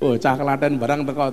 Oh, 0.00 0.16
cah 0.16 0.32
Klaten 0.32 0.80
barang 0.80 1.04
teko. 1.04 1.28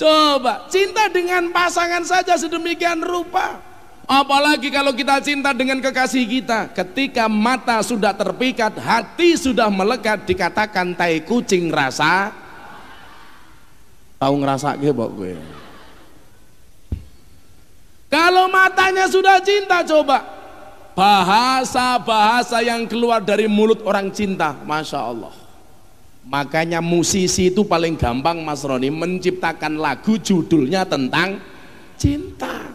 Coba 0.00 0.66
cinta 0.72 1.06
dengan 1.12 1.52
pasangan 1.52 2.02
saja 2.02 2.34
sedemikian 2.34 3.04
rupa. 3.04 3.60
Apalagi 4.08 4.72
kalau 4.72 4.90
kita 4.90 5.22
cinta 5.22 5.54
dengan 5.54 5.78
kekasih 5.78 6.26
kita, 6.26 6.74
ketika 6.74 7.30
mata 7.30 7.78
sudah 7.86 8.10
terpikat, 8.10 8.74
hati 8.74 9.38
sudah 9.38 9.70
melekat, 9.70 10.26
dikatakan 10.26 10.98
tai 10.98 11.22
kucing 11.22 11.70
rasa. 11.70 12.34
Tahu 14.18 14.34
ngerasa 14.42 14.74
mbok 14.74 15.10
gue. 15.14 15.34
Kalau 18.10 18.50
matanya 18.50 19.06
sudah 19.08 19.40
cinta 19.40 19.80
coba 19.86 20.20
bahasa-bahasa 20.92 22.60
yang 22.60 22.84
keluar 22.84 23.22
dari 23.24 23.48
mulut 23.48 23.80
orang 23.86 24.12
cinta, 24.12 24.52
masya 24.66 25.00
Allah. 25.00 25.32
Makanya 26.22 26.78
musisi 26.78 27.50
itu 27.50 27.66
paling 27.66 27.98
gampang 27.98 28.38
Mas 28.46 28.62
Roni 28.62 28.94
menciptakan 28.94 29.74
lagu 29.74 30.14
judulnya 30.22 30.86
tentang 30.86 31.42
cinta. 31.98 32.70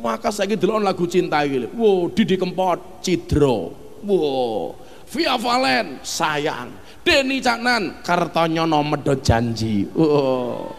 Maka 0.00 0.32
saya 0.32 0.56
dulu 0.56 0.80
lagu 0.80 1.04
cinta 1.04 1.44
gitu. 1.44 1.68
Wow, 1.76 2.08
Didi 2.12 2.40
Kempot, 2.40 3.04
Cidro. 3.04 3.76
Wow, 4.04 4.76
Via 5.08 5.36
Valen, 5.36 6.00
sayang. 6.00 6.72
Denny 7.06 7.38
Caknan, 7.38 8.02
Kartonyono 8.02 8.82
Medot 8.82 9.22
Janji. 9.22 9.86
Wow. 9.94 10.74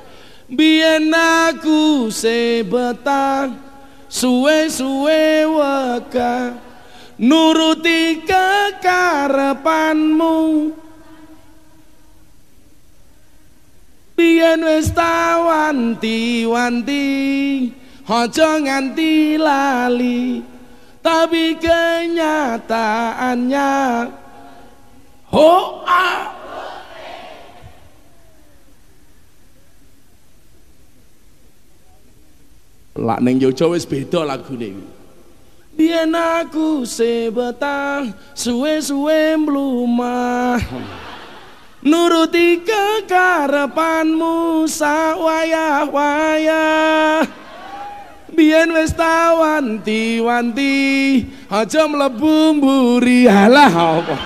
Biyen 0.47 1.11
aku 1.11 2.07
sebetang 2.07 3.59
suwe-suwe 4.07 5.43
waka 5.43 6.55
nuruti 7.19 8.23
kekarepanmu 8.23 10.71
Biyen 14.37 14.61
wis 14.61 14.93
tawanti-wanti 14.93 17.09
aja 18.05 18.61
nganti 18.61 19.33
lali. 19.33 20.45
Tapi 21.01 21.57
kenyataannya 21.57 23.73
ho 25.33 25.81
ah 25.89 26.37
Lak 32.93 33.25
ning 33.25 33.41
Yojo 33.41 33.73
wis 33.73 33.89
beda 33.89 34.21
lagune. 34.21 34.77
Biyen 35.73 36.13
aku 36.13 36.85
sebetang 36.85 38.13
suwe-suwe 38.37 39.33
mlumah 39.33 40.61
nuruti 41.87 42.67
kekarepanmu 42.67 44.67
sawayah-wayah. 44.67 47.23
Biyen 48.35 48.75
wis 48.75 48.91
tawanti-wanti 48.93 50.75
aja 51.49 51.87
mlebu 51.89 52.53
mburi. 52.59 53.25
Halah 53.25 53.71
apa? 53.71 54.17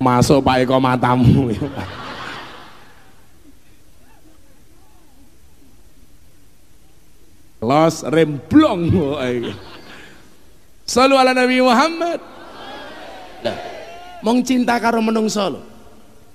Masuk 0.00 0.40
Pak 0.40 0.64
Eko 0.64 0.80
matamu. 0.80 1.52
ya 1.52 1.60
Pak. 1.60 1.99
Los 7.70 8.02
remblong 8.02 8.90
Selalu 10.90 11.14
ala 11.14 11.30
Nabi 11.38 11.62
Muhammad. 11.62 12.18
Nah, 13.46 13.58
mong 14.26 14.42
cinta 14.42 14.74
karo 14.82 14.98
menungso 14.98 15.46
lho. 15.46 15.62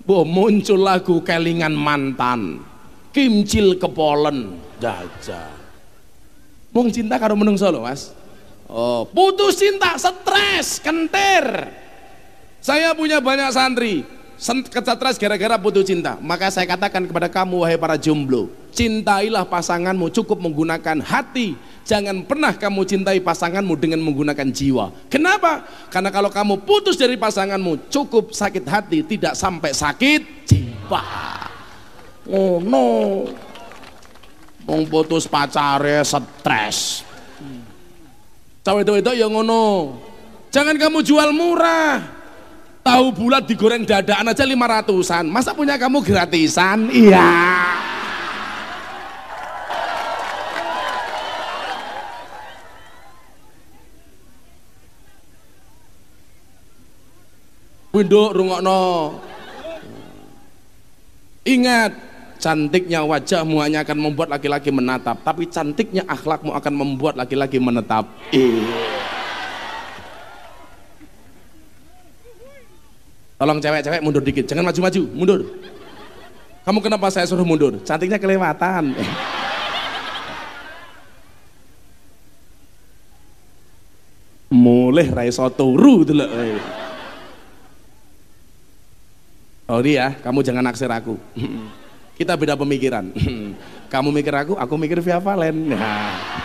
Bo 0.07 0.23
muncul 0.23 0.79
lagu 0.79 1.19
kelingan 1.27 1.75
mantan. 1.75 2.63
Kimcil 3.11 3.75
kepolen. 3.75 4.55
Jajah. 4.79 5.51
Mong 6.71 6.87
cinta 6.87 7.19
karo 7.19 7.35
menungso 7.35 7.67
lho 7.67 7.83
mas. 7.83 8.15
Oh. 8.71 9.03
Putus 9.11 9.59
cinta 9.59 9.99
stres 9.99 10.79
kentir. 10.79 11.67
Saya 12.63 12.95
punya 12.95 13.19
banyak 13.19 13.51
santri 13.51 14.07
stres 14.35 15.15
gara-gara 15.17 15.55
putus 15.55 15.87
cinta. 15.87 16.19
Maka 16.19 16.51
saya 16.51 16.67
katakan 16.67 17.07
kepada 17.07 17.31
kamu 17.31 17.63
wahai 17.63 17.79
para 17.79 17.95
jomblo 17.95 18.51
cintailah 18.75 19.47
pasanganmu 19.47 20.11
cukup 20.11 20.37
menggunakan 20.43 20.99
hati. 20.99 21.55
Jangan 21.87 22.27
pernah 22.27 22.51
kamu 22.51 22.81
cintai 22.83 23.23
pasanganmu 23.23 23.73
dengan 23.79 24.03
menggunakan 24.03 24.51
jiwa. 24.51 24.91
Kenapa? 25.07 25.63
karena 25.87 26.11
kalau 26.11 26.27
kamu 26.27 26.67
putus 26.67 26.99
dari 26.99 27.15
pasanganmu 27.15 27.87
cukup 27.87 28.35
sakit 28.35 28.65
hati 28.67 28.99
tidak 29.07 29.33
sampai 29.39 29.71
sakit 29.71 30.21
jiwa. 30.43 31.03
Oh 32.27 32.59
no 32.59 32.85
mau 34.65 34.81
putus 34.83 35.29
pacarnya 35.29 36.03
stres. 36.03 37.05
Cawe 38.65 38.81
itu 38.81 38.93
itu 38.97 39.11
ya 39.13 39.29
ngono. 39.29 39.93
Jangan 40.49 40.75
kamu 40.81 41.05
jual 41.05 41.29
murah 41.31 42.14
tahu 42.85 43.09
bulat 43.09 43.49
digoreng 43.49 43.81
dadaan 43.81 44.29
aja 44.29 44.45
lima 44.45 44.69
ratusan 44.69 45.25
masa 45.25 45.57
punya 45.57 45.73
kamu 45.81 46.05
gratisan 46.05 46.93
iya 46.93 47.33
Winduk 57.95 58.35
rungokno. 58.35 59.15
Ingat, 61.47 61.95
cantiknya 62.43 63.07
wajahmu 63.07 63.63
hanya 63.63 63.87
akan 63.87 64.11
membuat 64.11 64.35
laki-laki 64.35 64.67
menatap, 64.67 65.23
tapi 65.23 65.47
cantiknya 65.47 66.03
akhlakmu 66.03 66.51
akan 66.51 66.73
membuat 66.75 67.15
laki-laki 67.15 67.55
menetap. 67.55 68.03
Iya. 68.35 69.14
Tolong 73.35 73.59
cewek-cewek 73.59 73.99
mundur 73.99 74.23
dikit, 74.23 74.47
jangan 74.47 74.63
maju-maju, 74.63 75.01
mundur. 75.11 75.43
Kamu 76.63 76.79
kenapa 76.79 77.11
saya 77.11 77.27
suruh 77.27 77.43
mundur? 77.43 77.83
Cantiknya 77.83 78.15
kelewatan. 78.15 78.95
Mulai 84.55 85.11
raiso 85.11 85.43
turu 85.51 86.07
dulu. 86.07 86.23
Oh 89.65 89.81
dia, 89.81 90.15
kamu 90.23 90.39
jangan 90.45 90.63
naksir 90.63 90.87
aku. 90.87 91.19
Kita 92.17 92.39
beda 92.39 92.55
pemikiran. 92.55 93.11
kamu 93.93 94.09
mikir 94.15 94.31
aku, 94.31 94.53
aku 94.55 94.73
mikir 94.79 95.03
via 95.03 95.19
Valen. 95.19 95.75
Nah. 95.75 96.44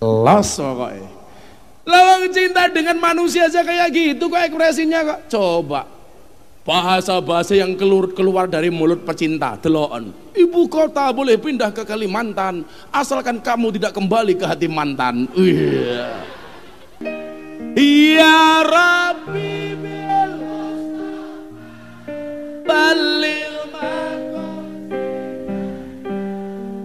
Los 0.00 0.60
pokoknya. 0.60 1.10
Lawang 1.86 2.28
cinta 2.34 2.66
dengan 2.66 2.98
manusia 2.98 3.46
aja 3.46 3.62
kayak 3.62 3.94
gitu 3.94 4.26
kok 4.26 4.42
ekspresinya 4.42 5.00
kok. 5.06 5.20
Coba 5.30 5.96
bahasa-bahasa 6.66 7.54
yang 7.54 7.78
keluar, 7.78 8.10
keluar 8.10 8.44
dari 8.50 8.74
mulut 8.74 9.06
pecinta 9.06 9.54
deloan 9.54 10.10
ibu 10.34 10.66
kota 10.66 11.14
boleh 11.14 11.38
pindah 11.38 11.70
ke 11.70 11.86
Kalimantan 11.86 12.66
asalkan 12.90 13.38
kamu 13.38 13.78
tidak 13.78 13.94
kembali 13.94 14.34
ke 14.34 14.44
hati 14.44 14.66
mantan 14.66 15.30
yeah. 15.38 16.26
Ya 17.76 18.64
Rabbi 18.66 19.78
balil 22.66 23.54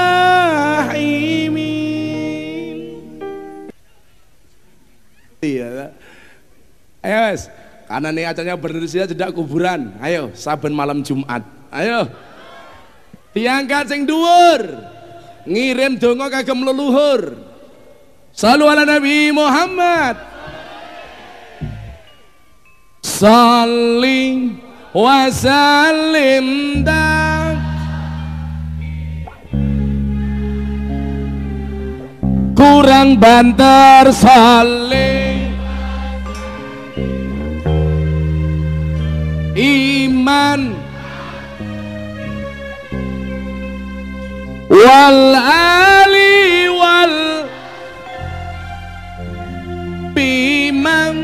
iya 5.44 5.92
ayo 7.04 7.16
mas 7.28 7.50
karena 7.88 8.12
acaranya 8.28 8.60
berindonesia 8.60 9.08
tidak 9.08 9.32
kuburan. 9.32 9.96
Ayo 10.04 10.28
saben 10.36 10.76
malam 10.76 11.00
Jumat. 11.00 11.40
Ayo 11.72 12.04
diangkat 13.38 13.86
sing 13.86 14.02
dhuwur 14.02 14.66
ngirim 15.46 15.94
donga 15.96 16.26
kagem 16.26 16.66
leluhur. 16.66 17.38
Salu 18.34 18.66
ala 18.66 18.82
Nabi 18.82 19.30
Muhammad. 19.30 20.18
Saling 23.02 24.62
wasalim 24.94 26.46
dan 26.86 27.58
kurang 32.58 33.18
banter 33.18 34.10
saling. 34.14 35.50
Iman 39.58 40.87
wal 44.88 45.36
ali 45.36 46.64
wal 46.72 47.16
bimang. 50.16 51.18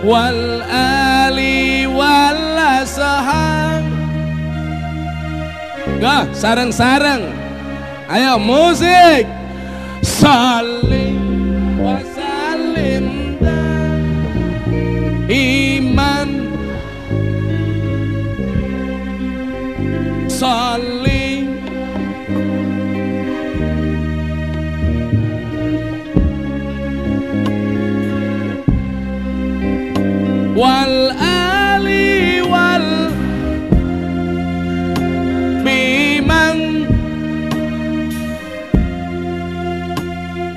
Wal 0.00 0.64
ali 0.64 1.84
wal 1.84 2.42
asaham 2.80 3.84
Gak, 6.00 6.32
sarang-sarang 6.32 7.28
ayo 8.08 8.40
musik. 8.40 9.28
Saling 10.00 11.76
wasalim 11.76 12.09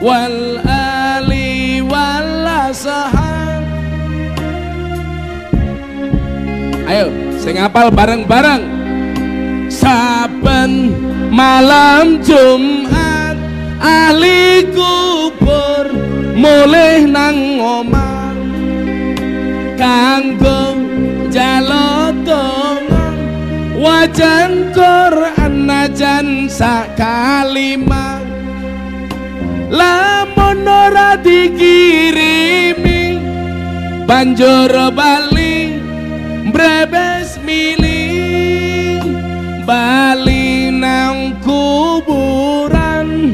wal 0.03 0.59
ali 0.67 1.79
wal 1.79 2.44
asahab 2.44 3.63
ayo 6.91 7.07
sing 7.39 7.55
apal 7.55 7.88
bareng-bareng. 7.88 8.83
Saben 9.71 10.94
malam 11.33 12.19
Jumat 12.21 13.39
ahli 13.79 14.67
kubur 14.75 15.89
mulih 16.35 17.07
nang 17.09 17.57
omah. 17.57 18.31
Kanggo 19.79 20.77
jalodonga 21.33 23.07
wajan 23.75 24.71
Quran 24.71 25.65
najan 25.65 26.45
sakalima 26.51 28.12
lamun 29.73 30.61
ora 30.69 31.17
dikirimi 31.17 33.01
banjur 34.05 34.69
bali 34.93 35.81
brebes 36.53 37.41
milih 37.41 39.01
bali 39.65 40.69
nang 40.69 41.41
kuburan 41.41 43.33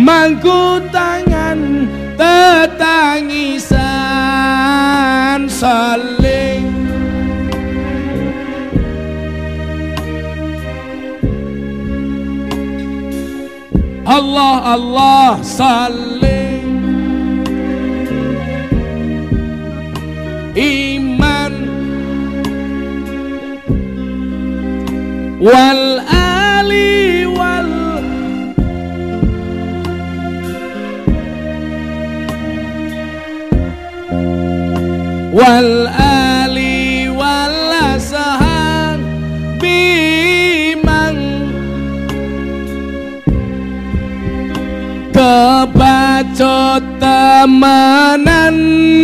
mangku 0.00 0.83
Allah 14.14 14.78
Allah 14.78 15.42
saling 15.42 16.70
iman. 20.54 21.54
Wal 25.42 25.98
ali 26.06 27.26
wal. 27.26 27.72
Wal 35.34 35.83
jotemanan 46.34 46.94
temanan 47.44 49.03